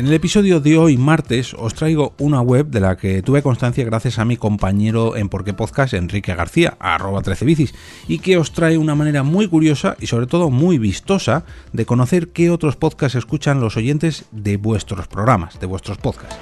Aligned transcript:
En 0.00 0.06
el 0.06 0.14
episodio 0.14 0.60
de 0.60 0.78
hoy, 0.78 0.96
martes, 0.96 1.52
os 1.52 1.74
traigo 1.74 2.14
una 2.18 2.40
web 2.40 2.68
de 2.68 2.80
la 2.80 2.96
que 2.96 3.20
tuve 3.20 3.42
constancia 3.42 3.84
gracias 3.84 4.18
a 4.18 4.24
mi 4.24 4.38
compañero 4.38 5.14
en 5.14 5.28
Porqué 5.28 5.52
Podcast, 5.52 5.92
Enrique 5.92 6.34
García, 6.34 6.78
arroba 6.80 7.20
13 7.20 7.44
bicis, 7.44 7.74
y 8.08 8.20
que 8.20 8.38
os 8.38 8.52
trae 8.52 8.78
una 8.78 8.94
manera 8.94 9.24
muy 9.24 9.46
curiosa 9.46 9.98
y 10.00 10.06
sobre 10.06 10.26
todo 10.26 10.48
muy 10.48 10.78
vistosa 10.78 11.44
de 11.74 11.84
conocer 11.84 12.28
qué 12.28 12.48
otros 12.48 12.76
podcasts 12.76 13.14
escuchan 13.14 13.60
los 13.60 13.76
oyentes 13.76 14.24
de 14.32 14.56
vuestros 14.56 15.06
programas, 15.06 15.60
de 15.60 15.66
vuestros 15.66 15.98
podcasts. 15.98 16.34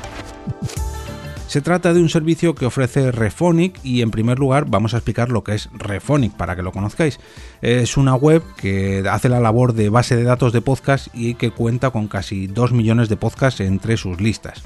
Se 1.48 1.62
trata 1.62 1.94
de 1.94 2.02
un 2.02 2.10
servicio 2.10 2.54
que 2.54 2.66
ofrece 2.66 3.10
Refonic 3.10 3.80
y 3.82 4.02
en 4.02 4.10
primer 4.10 4.38
lugar 4.38 4.66
vamos 4.68 4.92
a 4.92 4.98
explicar 4.98 5.30
lo 5.30 5.44
que 5.44 5.54
es 5.54 5.70
Refonic 5.72 6.34
para 6.34 6.54
que 6.54 6.62
lo 6.62 6.72
conozcáis. 6.72 7.18
Es 7.62 7.96
una 7.96 8.14
web 8.14 8.42
que 8.58 9.02
hace 9.10 9.30
la 9.30 9.40
labor 9.40 9.72
de 9.72 9.88
base 9.88 10.14
de 10.14 10.24
datos 10.24 10.52
de 10.52 10.60
podcast 10.60 11.08
y 11.14 11.36
que 11.36 11.50
cuenta 11.50 11.88
con 11.88 12.06
casi 12.06 12.48
2 12.48 12.72
millones 12.72 13.08
de 13.08 13.16
podcasts 13.16 13.60
entre 13.60 13.96
sus 13.96 14.20
listas. 14.20 14.62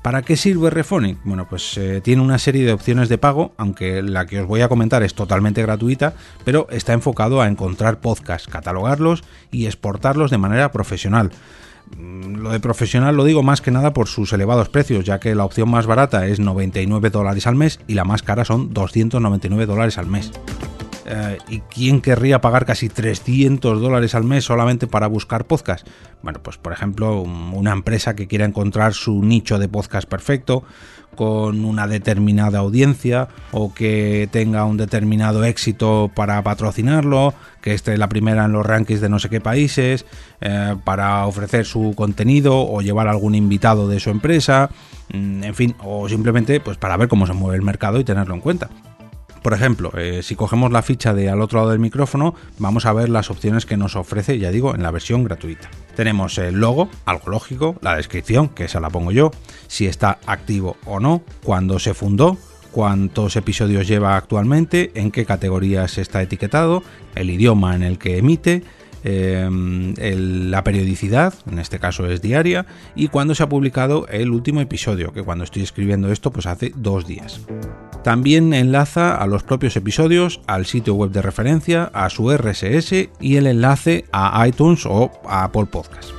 ¿Para 0.00 0.22
qué 0.22 0.38
sirve 0.38 0.70
Refonic? 0.70 1.18
Bueno, 1.24 1.46
pues 1.46 1.76
eh, 1.76 2.00
tiene 2.02 2.22
una 2.22 2.38
serie 2.38 2.64
de 2.64 2.72
opciones 2.72 3.10
de 3.10 3.18
pago, 3.18 3.52
aunque 3.58 4.02
la 4.02 4.24
que 4.24 4.40
os 4.40 4.46
voy 4.46 4.62
a 4.62 4.68
comentar 4.68 5.02
es 5.02 5.14
totalmente 5.14 5.60
gratuita, 5.60 6.14
pero 6.42 6.68
está 6.70 6.94
enfocado 6.94 7.42
a 7.42 7.48
encontrar 7.48 8.00
podcasts, 8.00 8.48
catalogarlos 8.48 9.24
y 9.50 9.66
exportarlos 9.66 10.30
de 10.30 10.38
manera 10.38 10.72
profesional. 10.72 11.32
Mm, 11.96 12.36
lo 12.36 12.50
de 12.50 12.60
profesional 12.60 13.16
lo 13.16 13.24
digo 13.24 13.42
más 13.42 13.60
que 13.60 13.70
nada 13.70 13.92
por 13.92 14.08
sus 14.08 14.32
elevados 14.32 14.68
precios, 14.68 15.04
ya 15.04 15.20
que 15.20 15.34
la 15.34 15.44
opción 15.44 15.70
más 15.70 15.86
barata 15.86 16.26
es 16.26 16.40
99 16.40 17.10
dólares 17.10 17.46
al 17.46 17.54
mes 17.54 17.80
y 17.86 17.94
la 17.94 18.04
más 18.04 18.22
cara 18.22 18.44
son 18.44 18.72
299 18.72 19.66
dólares 19.66 19.98
al 19.98 20.06
mes. 20.06 20.32
Eh, 21.06 21.38
¿Y 21.48 21.60
quién 21.60 22.00
querría 22.00 22.40
pagar 22.40 22.64
casi 22.64 22.88
300 22.88 23.80
dólares 23.80 24.14
al 24.14 24.24
mes 24.24 24.44
solamente 24.44 24.86
para 24.86 25.06
buscar 25.06 25.44
podcast? 25.44 25.86
Bueno, 26.22 26.40
pues 26.42 26.56
por 26.56 26.72
ejemplo, 26.72 27.20
una 27.20 27.72
empresa 27.72 28.16
que 28.16 28.26
quiera 28.26 28.44
encontrar 28.46 28.94
su 28.94 29.22
nicho 29.22 29.58
de 29.58 29.68
podcast 29.68 30.08
perfecto, 30.08 30.64
con 31.14 31.64
una 31.64 31.86
determinada 31.86 32.58
audiencia 32.58 33.28
o 33.52 33.72
que 33.72 34.28
tenga 34.30 34.64
un 34.64 34.76
determinado 34.76 35.44
éxito 35.44 36.10
para 36.14 36.42
patrocinarlo, 36.42 37.34
que 37.60 37.74
esté 37.74 37.96
la 37.96 38.08
primera 38.08 38.44
en 38.44 38.52
los 38.52 38.66
rankings 38.66 39.00
de 39.00 39.08
no 39.08 39.18
sé 39.18 39.28
qué 39.28 39.40
países, 39.40 40.06
eh, 40.40 40.74
para 40.84 41.26
ofrecer 41.26 41.64
su 41.66 41.94
contenido 41.96 42.56
o 42.56 42.80
llevar 42.80 43.08
algún 43.08 43.34
invitado 43.34 43.88
de 43.88 44.00
su 44.00 44.10
empresa, 44.10 44.70
mm, 45.12 45.44
en 45.44 45.54
fin, 45.54 45.76
o 45.82 46.08
simplemente 46.08 46.60
pues 46.60 46.76
para 46.76 46.96
ver 46.96 47.08
cómo 47.08 47.26
se 47.26 47.32
mueve 47.32 47.56
el 47.56 47.62
mercado 47.62 48.00
y 48.00 48.04
tenerlo 48.04 48.34
en 48.34 48.40
cuenta. 48.40 48.70
Por 49.44 49.52
ejemplo, 49.52 49.92
eh, 49.98 50.22
si 50.22 50.36
cogemos 50.36 50.72
la 50.72 50.80
ficha 50.80 51.12
de 51.12 51.28
al 51.28 51.42
otro 51.42 51.58
lado 51.58 51.70
del 51.72 51.78
micrófono, 51.78 52.34
vamos 52.58 52.86
a 52.86 52.94
ver 52.94 53.10
las 53.10 53.30
opciones 53.30 53.66
que 53.66 53.76
nos 53.76 53.94
ofrece, 53.94 54.38
ya 54.38 54.50
digo, 54.50 54.74
en 54.74 54.82
la 54.82 54.90
versión 54.90 55.22
gratuita. 55.22 55.68
Tenemos 55.94 56.38
el 56.38 56.54
logo, 56.54 56.88
algo 57.04 57.28
lógico, 57.28 57.76
la 57.82 57.94
descripción, 57.94 58.48
que 58.48 58.64
esa 58.64 58.80
la 58.80 58.88
pongo 58.88 59.12
yo, 59.12 59.32
si 59.66 59.86
está 59.86 60.18
activo 60.24 60.78
o 60.86 60.98
no, 60.98 61.22
cuándo 61.42 61.78
se 61.78 61.92
fundó, 61.92 62.38
cuántos 62.72 63.36
episodios 63.36 63.86
lleva 63.86 64.16
actualmente, 64.16 64.92
en 64.94 65.10
qué 65.10 65.26
categorías 65.26 65.98
está 65.98 66.22
etiquetado, 66.22 66.82
el 67.14 67.28
idioma 67.28 67.74
en 67.74 67.82
el 67.82 67.98
que 67.98 68.16
emite, 68.16 68.62
Em, 69.06 69.92
la 69.98 70.64
periodicidad, 70.64 71.34
en 71.50 71.58
este 71.58 71.78
caso 71.78 72.06
es 72.06 72.22
diaria, 72.22 72.64
y 72.94 73.08
cuando 73.08 73.34
se 73.34 73.42
ha 73.42 73.48
publicado 73.50 74.08
el 74.08 74.30
último 74.30 74.62
episodio, 74.62 75.12
que 75.12 75.22
cuando 75.22 75.44
estoy 75.44 75.62
escribiendo 75.62 76.10
esto 76.10 76.30
pues 76.30 76.46
hace 76.46 76.72
dos 76.74 77.06
días. 77.06 77.42
También 78.04 78.52
enlaza 78.54 79.16
a 79.16 79.26
los 79.26 79.42
propios 79.42 79.74
episodios, 79.76 80.40
al 80.46 80.66
sitio 80.66 80.94
web 80.94 81.10
de 81.10 81.22
referencia, 81.22 81.90
a 81.94 82.10
su 82.10 82.30
RSS 82.30 83.08
y 83.20 83.36
el 83.36 83.46
enlace 83.46 84.04
a 84.12 84.46
iTunes 84.46 84.84
o 84.86 85.10
a 85.26 85.44
Apple 85.44 85.66
Podcast. 85.66 86.10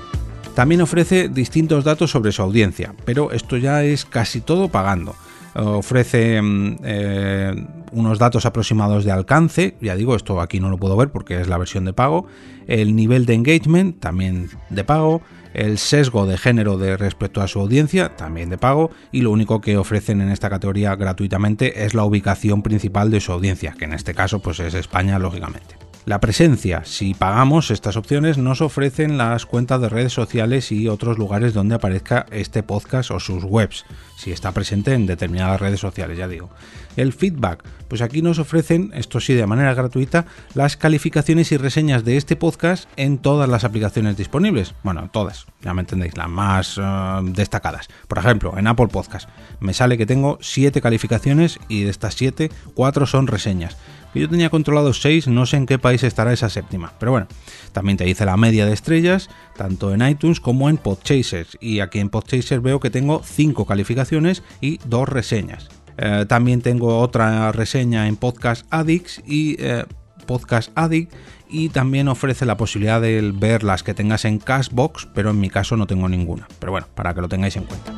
También 0.56 0.82
ofrece 0.82 1.30
distintos 1.30 1.84
datos 1.84 2.12
sobre 2.12 2.32
su 2.32 2.42
audiencia, 2.42 2.94
pero 3.06 3.32
esto 3.32 3.56
ya 3.56 3.84
es 3.84 4.04
casi 4.04 4.42
todo 4.42 4.70
pagando 4.70 5.16
ofrece 5.56 6.42
mm, 6.42 6.78
eh, 6.84 7.66
unos 7.92 8.20
datos 8.20 8.46
aproximados 8.46 9.06
de 9.06 9.12
alcance, 9.12 9.76
ya 9.80 9.96
digo, 9.96 10.16
esto 10.16 10.42
aquí 10.42 10.60
no 10.60 10.70
lo 10.70 10.78
puedo 10.78 10.98
ver 10.98 11.10
porque 11.10 11.40
es 11.40 11.48
la 11.48 11.58
versión 11.58 11.86
de 11.86 11.94
pago, 11.94 12.28
el 12.68 12.96
nivel 12.96 13.26
de 13.26 13.36
engagement 13.36 14.00
también 14.00 14.50
de 14.70 14.84
pago, 14.84 15.22
el 15.56 15.78
sesgo 15.78 16.26
de 16.26 16.38
género 16.38 16.78
de 16.78 16.98
respecto 16.98 17.42
a 17.42 17.48
su 17.48 17.60
audiencia 17.60 18.16
también 18.16 18.50
de 18.50 18.58
pago 18.58 18.92
y 19.12 19.22
lo 19.22 19.32
único 19.32 19.62
que 19.62 19.78
ofrecen 19.78 20.22
en 20.22 20.30
esta 20.30 20.50
categoría 20.50 20.96
gratuitamente 20.96 21.86
es 21.86 21.94
la 21.94 22.04
ubicación 22.04 22.62
principal 22.62 23.12
de 23.12 23.22
su 23.22 23.32
audiencia, 23.32 23.76
que 23.78 23.86
en 23.86 23.94
este 23.94 24.14
caso 24.14 24.40
pues 24.40 24.60
es 24.60 24.74
España 24.74 25.20
lógicamente. 25.20 25.85
La 26.06 26.20
presencia, 26.22 26.84
si 26.86 27.16
pagamos 27.16 27.72
estas 27.72 27.98
opciones, 27.98 28.38
nos 28.38 28.62
ofrecen 28.62 29.18
las 29.18 29.48
cuentas 29.48 29.82
de 29.82 29.90
redes 29.90 30.14
sociales 30.14 30.72
y 30.72 30.88
otros 30.88 31.18
lugares 31.18 31.56
donde 31.56 31.74
aparezca 31.74 32.28
este 32.30 32.62
podcast 32.62 33.10
o 33.10 33.20
sus 33.20 33.44
webs, 33.44 33.86
si 34.16 34.32
está 34.32 34.52
presente 34.52 34.94
en 34.94 35.08
determinadas 35.08 35.60
redes 35.60 35.80
sociales, 35.80 36.16
ya 36.20 36.28
digo. 36.28 36.52
El 36.96 37.12
feedback, 37.12 37.64
pues 37.88 38.04
aquí 38.04 38.22
nos 38.22 38.38
ofrecen, 38.38 38.92
esto 38.94 39.20
sí 39.20 39.34
de 39.34 39.48
manera 39.48 39.74
gratuita, 39.74 40.28
las 40.54 40.78
calificaciones 40.78 41.52
y 41.52 41.58
reseñas 41.58 42.06
de 42.06 42.18
este 42.18 42.36
podcast 42.36 42.88
en 42.98 43.18
todas 43.18 43.50
las 43.50 43.64
aplicaciones 43.64 44.16
disponibles. 44.16 44.76
Bueno, 44.84 45.10
todas, 45.12 45.48
ya 45.64 45.74
me 45.74 45.82
entendéis, 45.82 46.16
las 46.16 46.30
más 46.30 46.78
eh, 46.78 46.84
destacadas. 47.24 47.88
Por 48.08 48.20
ejemplo, 48.20 48.54
en 48.60 48.68
Apple 48.68 48.90
Podcast 48.90 49.28
me 49.60 49.74
sale 49.74 49.98
que 49.98 50.06
tengo 50.06 50.38
7 50.40 50.82
calificaciones 50.82 51.60
y 51.68 51.82
de 51.82 51.90
estas 51.90 52.14
7, 52.14 52.52
4 52.76 53.06
son 53.08 53.26
reseñas 53.26 53.76
yo 54.22 54.30
tenía 54.30 54.50
controlado 54.50 54.94
6, 54.94 55.28
no 55.28 55.46
sé 55.46 55.58
en 55.58 55.66
qué 55.66 55.80
país 55.80 56.04
estará 56.04 56.34
esa 56.34 56.50
séptima. 56.50 56.94
Pero 57.00 57.12
bueno, 57.12 57.28
también 57.72 57.98
te 57.98 58.06
dice 58.06 58.26
la 58.26 58.38
media 58.38 58.66
de 58.66 58.74
estrellas, 58.74 59.30
tanto 59.58 59.94
en 59.94 60.08
iTunes 60.08 60.40
como 60.40 60.70
en 60.70 60.78
Podchasers. 60.78 61.58
Y 61.60 61.80
aquí 61.80 62.00
en 62.00 62.10
Podchasers 62.10 62.62
veo 62.62 62.80
que 62.80 62.90
tengo 62.90 63.22
5 63.24 63.66
calificaciones 63.66 64.44
y 64.62 64.80
2 64.86 65.10
reseñas. 65.10 65.70
Eh, 65.98 66.26
también 66.28 66.62
tengo 66.62 67.00
otra 67.00 67.52
reseña 67.52 68.08
en 68.08 68.18
Podcast 68.18 68.66
Addicts 68.70 69.22
y 69.26 69.56
eh, 69.60 69.86
Podcast 70.26 70.72
Addict 70.76 71.14
y 71.50 71.70
también 71.70 72.08
ofrece 72.08 72.46
la 72.46 72.58
posibilidad 72.58 73.00
de 73.00 73.32
ver 73.34 73.64
las 73.64 73.84
que 73.84 73.94
tengas 73.94 74.26
en 74.26 74.40
Cashbox, 74.40 75.08
pero 75.14 75.30
en 75.30 75.40
mi 75.40 75.50
caso 75.50 75.78
no 75.78 75.88
tengo 75.88 76.10
ninguna. 76.10 76.48
Pero 76.60 76.72
bueno, 76.72 76.88
para 76.96 77.14
que 77.14 77.22
lo 77.22 77.30
tengáis 77.30 77.56
en 77.56 77.64
cuenta. 77.64 77.94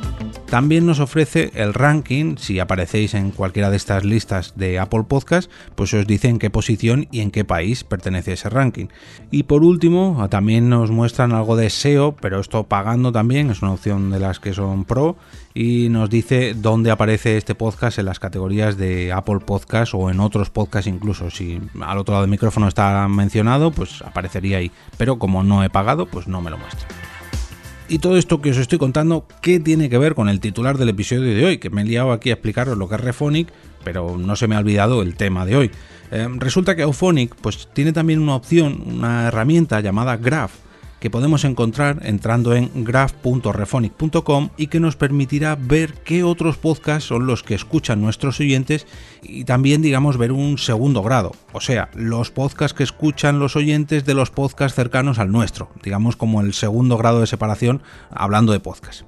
También 0.50 0.86
nos 0.86 0.98
ofrece 0.98 1.50
el 1.54 1.74
ranking, 1.74 2.36
si 2.38 2.58
aparecéis 2.58 3.12
en 3.12 3.32
cualquiera 3.32 3.68
de 3.68 3.76
estas 3.76 4.02
listas 4.06 4.54
de 4.56 4.78
Apple 4.78 5.04
Podcast, 5.06 5.50
pues 5.74 5.92
os 5.92 6.06
dice 6.06 6.28
en 6.28 6.38
qué 6.38 6.48
posición 6.48 7.06
y 7.10 7.20
en 7.20 7.30
qué 7.30 7.44
país 7.44 7.84
pertenece 7.84 8.32
ese 8.32 8.48
ranking. 8.48 8.86
Y 9.30 9.42
por 9.42 9.62
último, 9.62 10.26
también 10.30 10.70
nos 10.70 10.90
muestran 10.90 11.32
algo 11.32 11.54
de 11.54 11.68
SEO, 11.68 12.16
pero 12.18 12.40
esto 12.40 12.64
pagando 12.64 13.12
también, 13.12 13.50
es 13.50 13.60
una 13.60 13.72
opción 13.72 14.10
de 14.10 14.20
las 14.20 14.40
que 14.40 14.54
son 14.54 14.86
pro, 14.86 15.16
y 15.52 15.90
nos 15.90 16.08
dice 16.08 16.54
dónde 16.54 16.90
aparece 16.90 17.36
este 17.36 17.54
podcast 17.54 17.98
en 17.98 18.06
las 18.06 18.18
categorías 18.18 18.78
de 18.78 19.12
Apple 19.12 19.40
Podcast 19.40 19.92
o 19.92 20.08
en 20.08 20.18
otros 20.18 20.48
podcasts 20.48 20.88
incluso. 20.88 21.28
Si 21.30 21.60
al 21.78 21.98
otro 21.98 22.12
lado 22.12 22.22
del 22.22 22.30
micrófono 22.30 22.68
está 22.68 23.06
mencionado, 23.06 23.70
pues 23.70 24.00
aparecería 24.00 24.58
ahí. 24.58 24.70
Pero 24.96 25.18
como 25.18 25.42
no 25.42 25.62
he 25.62 25.68
pagado, 25.68 26.06
pues 26.06 26.26
no 26.26 26.40
me 26.40 26.50
lo 26.50 26.56
muestra. 26.56 26.88
Y 27.90 28.00
todo 28.00 28.18
esto 28.18 28.42
que 28.42 28.50
os 28.50 28.58
estoy 28.58 28.78
contando, 28.78 29.26
¿qué 29.40 29.60
tiene 29.60 29.88
que 29.88 29.96
ver 29.96 30.14
con 30.14 30.28
el 30.28 30.40
titular 30.40 30.76
del 30.76 30.90
episodio 30.90 31.34
de 31.34 31.44
hoy? 31.46 31.58
Que 31.58 31.70
me 31.70 31.80
he 31.80 31.84
liado 31.86 32.12
aquí 32.12 32.28
a 32.28 32.34
explicaros 32.34 32.76
lo 32.76 32.86
que 32.86 32.96
es 32.96 33.00
Refonic, 33.00 33.48
pero 33.82 34.18
no 34.18 34.36
se 34.36 34.46
me 34.46 34.56
ha 34.56 34.58
olvidado 34.58 35.00
el 35.00 35.16
tema 35.16 35.46
de 35.46 35.56
hoy. 35.56 35.70
Eh, 36.10 36.28
resulta 36.36 36.76
que 36.76 36.82
Auphonic 36.82 37.34
pues, 37.36 37.66
tiene 37.72 37.94
también 37.94 38.20
una 38.20 38.34
opción, 38.34 38.82
una 38.86 39.28
herramienta 39.28 39.80
llamada 39.80 40.18
Graph, 40.18 40.52
que 41.00 41.10
podemos 41.10 41.44
encontrar 41.44 42.00
entrando 42.02 42.54
en 42.54 42.70
graph.refonic.com 42.84 44.50
y 44.56 44.66
que 44.66 44.80
nos 44.80 44.96
permitirá 44.96 45.56
ver 45.56 45.94
qué 46.04 46.24
otros 46.24 46.56
podcasts 46.56 47.08
son 47.08 47.26
los 47.26 47.42
que 47.42 47.54
escuchan 47.54 48.00
nuestros 48.00 48.40
oyentes 48.40 48.86
y 49.22 49.44
también 49.44 49.82
digamos 49.82 50.16
ver 50.16 50.32
un 50.32 50.58
segundo 50.58 51.02
grado, 51.02 51.32
o 51.52 51.60
sea, 51.60 51.90
los 51.94 52.30
podcasts 52.30 52.76
que 52.76 52.84
escuchan 52.84 53.38
los 53.38 53.56
oyentes 53.56 54.04
de 54.04 54.14
los 54.14 54.30
podcasts 54.30 54.76
cercanos 54.76 55.18
al 55.18 55.32
nuestro, 55.32 55.70
digamos 55.82 56.16
como 56.16 56.40
el 56.40 56.52
segundo 56.54 56.96
grado 56.96 57.20
de 57.20 57.26
separación 57.26 57.82
hablando 58.10 58.52
de 58.52 58.60
podcasts. 58.60 59.04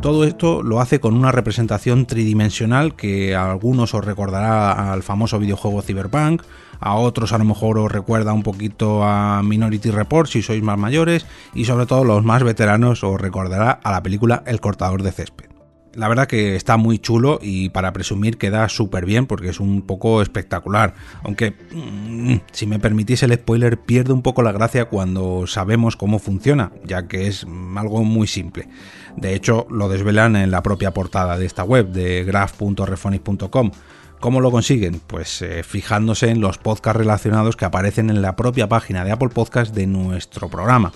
Todo 0.00 0.24
esto 0.24 0.62
lo 0.62 0.80
hace 0.80 1.00
con 1.00 1.14
una 1.14 1.32
representación 1.32 2.06
tridimensional 2.06 2.94
que 2.94 3.34
a 3.34 3.50
algunos 3.50 3.94
os 3.94 4.04
recordará 4.04 4.92
al 4.92 5.02
famoso 5.02 5.38
videojuego 5.38 5.82
Cyberpunk, 5.82 6.42
a 6.80 6.96
otros 6.96 7.32
a 7.32 7.38
lo 7.38 7.44
mejor 7.44 7.78
os 7.78 7.90
recuerda 7.90 8.32
un 8.32 8.42
poquito 8.42 9.04
a 9.04 9.42
Minority 9.42 9.90
Report 9.90 10.28
si 10.28 10.42
sois 10.42 10.62
más 10.62 10.78
mayores 10.78 11.26
y 11.54 11.64
sobre 11.64 11.86
todo 11.86 12.04
los 12.04 12.24
más 12.24 12.42
veteranos 12.42 13.04
os 13.04 13.20
recordará 13.20 13.70
a 13.70 13.92
la 13.92 14.02
película 14.02 14.42
El 14.46 14.60
cortador 14.60 15.02
de 15.02 15.12
césped. 15.12 15.48
La 15.94 16.06
verdad 16.06 16.28
que 16.28 16.54
está 16.54 16.76
muy 16.76 16.98
chulo 16.98 17.40
y 17.42 17.70
para 17.70 17.92
presumir 17.92 18.38
queda 18.38 18.68
súper 18.68 19.04
bien 19.04 19.26
porque 19.26 19.48
es 19.48 19.58
un 19.58 19.82
poco 19.82 20.22
espectacular. 20.22 20.94
Aunque, 21.24 21.54
mm, 21.72 22.36
si 22.52 22.66
me 22.66 22.78
permitís 22.78 23.22
el 23.24 23.34
spoiler, 23.34 23.80
pierde 23.80 24.12
un 24.12 24.22
poco 24.22 24.42
la 24.42 24.52
gracia 24.52 24.84
cuando 24.84 25.46
sabemos 25.48 25.96
cómo 25.96 26.20
funciona, 26.20 26.70
ya 26.84 27.08
que 27.08 27.26
es 27.26 27.44
algo 27.74 28.04
muy 28.04 28.28
simple. 28.28 28.68
De 29.16 29.34
hecho, 29.34 29.66
lo 29.70 29.88
desvelan 29.88 30.36
en 30.36 30.52
la 30.52 30.62
propia 30.62 30.92
portada 30.92 31.36
de 31.36 31.46
esta 31.46 31.64
web, 31.64 31.88
de 31.88 32.22
graph.refonic.com. 32.22 33.72
¿Cómo 34.20 34.40
lo 34.40 34.50
consiguen? 34.50 35.00
Pues 35.06 35.42
eh, 35.42 35.62
fijándose 35.62 36.28
en 36.30 36.40
los 36.40 36.58
podcasts 36.58 36.98
relacionados 36.98 37.56
que 37.56 37.64
aparecen 37.64 38.10
en 38.10 38.20
la 38.20 38.34
propia 38.34 38.68
página 38.68 39.04
de 39.04 39.12
Apple 39.12 39.28
Podcast 39.28 39.72
de 39.74 39.86
nuestro 39.86 40.48
programa. 40.48 40.92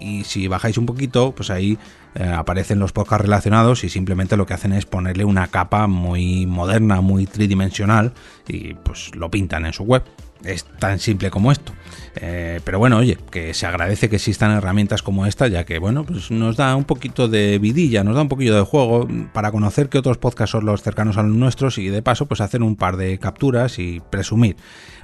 Y 0.00 0.22
si 0.22 0.46
bajáis 0.46 0.78
un 0.78 0.86
poquito, 0.86 1.32
pues 1.34 1.50
ahí 1.50 1.78
eh, 2.14 2.24
aparecen 2.24 2.78
los 2.78 2.92
podcasts 2.92 3.24
relacionados 3.24 3.82
y 3.82 3.88
simplemente 3.88 4.36
lo 4.36 4.46
que 4.46 4.54
hacen 4.54 4.72
es 4.72 4.86
ponerle 4.86 5.24
una 5.24 5.48
capa 5.48 5.88
muy 5.88 6.46
moderna, 6.46 7.00
muy 7.00 7.26
tridimensional 7.26 8.12
y 8.46 8.74
pues 8.74 9.14
lo 9.16 9.30
pintan 9.30 9.66
en 9.66 9.72
su 9.72 9.82
web. 9.82 10.04
Es 10.44 10.64
tan 10.64 10.98
simple 10.98 11.30
como 11.30 11.52
esto. 11.52 11.72
Eh, 12.16 12.60
pero 12.64 12.78
bueno, 12.78 12.96
oye, 12.96 13.18
que 13.30 13.54
se 13.54 13.66
agradece 13.66 14.08
que 14.08 14.16
existan 14.16 14.50
herramientas 14.52 15.02
como 15.02 15.26
esta, 15.26 15.48
ya 15.48 15.64
que 15.64 15.78
bueno, 15.78 16.04
pues 16.04 16.30
nos 16.30 16.56
da 16.56 16.74
un 16.74 16.84
poquito 16.84 17.28
de 17.28 17.58
vidilla, 17.58 18.02
nos 18.04 18.14
da 18.14 18.22
un 18.22 18.28
poquito 18.28 18.54
de 18.54 18.62
juego 18.62 19.06
para 19.32 19.52
conocer 19.52 19.88
que 19.88 19.98
otros 19.98 20.18
podcasts 20.18 20.52
son 20.52 20.64
los 20.64 20.82
cercanos 20.82 21.18
a 21.18 21.22
los 21.22 21.36
nuestros 21.36 21.78
y 21.78 21.88
de 21.88 22.02
paso 22.02 22.26
pues 22.26 22.40
hacer 22.40 22.62
un 22.62 22.76
par 22.76 22.96
de 22.96 23.18
capturas 23.18 23.78
y 23.78 24.00
presumir. 24.10 24.56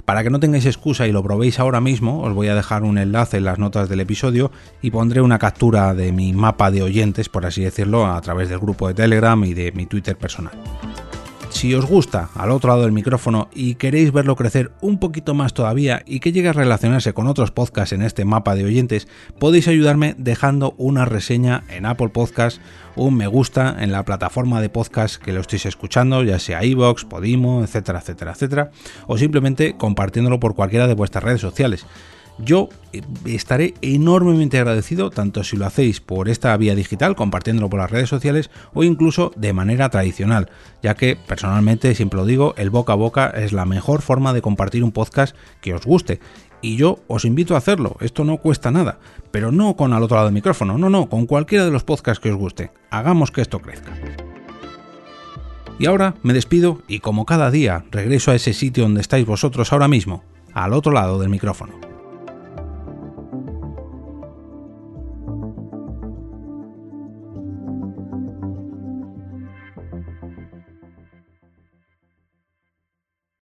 Para 0.05 0.23
que 0.23 0.29
no 0.29 0.39
tengáis 0.39 0.65
excusa 0.65 1.07
y 1.07 1.11
lo 1.11 1.21
probéis 1.21 1.59
ahora 1.59 1.81
mismo, 1.81 2.21
os 2.21 2.33
voy 2.33 2.47
a 2.47 2.55
dejar 2.55 2.83
un 2.83 2.97
enlace 2.97 3.37
en 3.37 3.45
las 3.45 3.59
notas 3.59 3.89
del 3.89 3.99
episodio 3.99 4.51
y 4.81 4.91
pondré 4.91 5.21
una 5.21 5.37
captura 5.37 5.93
de 5.93 6.11
mi 6.11 6.33
mapa 6.33 6.71
de 6.71 6.81
oyentes, 6.81 7.29
por 7.29 7.45
así 7.45 7.61
decirlo, 7.63 8.07
a 8.07 8.19
través 8.21 8.49
del 8.49 8.59
grupo 8.59 8.87
de 8.87 8.93
Telegram 8.93 9.43
y 9.43 9.53
de 9.53 9.71
mi 9.73 9.85
Twitter 9.85 10.17
personal. 10.17 10.53
Si 11.57 11.73
os 11.73 11.87
gusta 11.87 12.29
al 12.35 12.51
otro 12.51 12.69
lado 12.69 12.83
del 12.83 12.91
micrófono 12.91 13.49
y 13.51 13.73
queréis 13.73 14.11
verlo 14.11 14.35
crecer 14.35 14.71
un 14.79 14.99
poquito 14.99 15.33
más 15.33 15.55
todavía 15.55 16.03
y 16.05 16.19
que 16.19 16.31
llegue 16.31 16.49
a 16.49 16.53
relacionarse 16.53 17.13
con 17.13 17.25
otros 17.25 17.49
podcasts 17.49 17.93
en 17.93 18.03
este 18.03 18.25
mapa 18.25 18.53
de 18.53 18.63
oyentes, 18.63 19.07
podéis 19.39 19.67
ayudarme 19.67 20.13
dejando 20.19 20.75
una 20.77 21.05
reseña 21.05 21.63
en 21.69 21.87
Apple 21.87 22.09
Podcasts, 22.09 22.61
un 22.95 23.15
me 23.15 23.25
gusta 23.25 23.75
en 23.79 23.91
la 23.91 24.05
plataforma 24.05 24.61
de 24.61 24.69
podcast 24.69 25.15
que 25.15 25.33
lo 25.33 25.41
estéis 25.41 25.65
escuchando, 25.65 26.21
ya 26.21 26.37
sea 26.37 26.63
iVoox, 26.63 27.05
Podimo, 27.05 27.63
etcétera, 27.63 28.01
etcétera, 28.01 28.33
etcétera, 28.33 28.71
o 29.07 29.17
simplemente 29.17 29.77
compartiéndolo 29.77 30.39
por 30.39 30.53
cualquiera 30.53 30.85
de 30.85 30.93
vuestras 30.93 31.23
redes 31.23 31.41
sociales. 31.41 31.87
Yo 32.39 32.69
eh, 32.93 33.01
estaré 33.25 33.73
enormemente 33.81 34.59
agradecido 34.59 35.09
tanto 35.09 35.43
si 35.43 35.57
lo 35.57 35.65
hacéis 35.65 36.01
por 36.01 36.29
esta 36.29 36.55
vía 36.57 36.75
digital, 36.75 37.15
compartiéndolo 37.15 37.69
por 37.69 37.79
las 37.79 37.91
redes 37.91 38.09
sociales, 38.09 38.49
o 38.73 38.83
incluso 38.83 39.31
de 39.35 39.53
manera 39.53 39.89
tradicional, 39.89 40.49
ya 40.83 40.95
que 40.95 41.15
personalmente, 41.15 41.95
siempre 41.95 42.19
lo 42.19 42.25
digo, 42.25 42.53
el 42.57 42.69
boca 42.69 42.93
a 42.93 42.97
boca 42.97 43.27
es 43.29 43.53
la 43.53 43.65
mejor 43.65 44.01
forma 44.01 44.33
de 44.33 44.41
compartir 44.41 44.83
un 44.83 44.91
podcast 44.91 45.35
que 45.61 45.73
os 45.73 45.85
guste. 45.85 46.19
Y 46.61 46.75
yo 46.75 46.99
os 47.07 47.25
invito 47.25 47.55
a 47.55 47.59
hacerlo, 47.59 47.97
esto 48.01 48.23
no 48.23 48.37
cuesta 48.37 48.71
nada, 48.71 48.99
pero 49.31 49.51
no 49.51 49.75
con 49.75 49.93
al 49.93 50.03
otro 50.03 50.15
lado 50.15 50.27
del 50.27 50.33
micrófono, 50.33 50.77
no, 50.77 50.89
no, 50.89 51.07
con 51.07 51.27
cualquiera 51.27 51.65
de 51.65 51.71
los 51.71 51.83
podcasts 51.83 52.19
que 52.19 52.31
os 52.31 52.37
guste. 52.37 52.71
Hagamos 52.89 53.31
que 53.31 53.41
esto 53.41 53.59
crezca. 53.59 53.93
Y 55.79 55.85
ahora 55.85 56.15
me 56.23 56.33
despido 56.33 56.81
y 56.87 56.99
como 56.99 57.25
cada 57.25 57.51
día 57.51 57.85
regreso 57.91 58.31
a 58.31 58.35
ese 58.35 58.53
sitio 58.53 58.83
donde 58.83 59.01
estáis 59.01 59.27
vosotros 59.27 59.71
ahora 59.71 59.87
mismo, 59.87 60.23
al 60.53 60.73
otro 60.73 60.91
lado 60.91 61.19
del 61.19 61.29
micrófono. 61.29 61.86